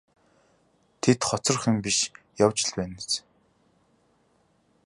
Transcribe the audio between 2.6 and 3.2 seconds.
л байна биз.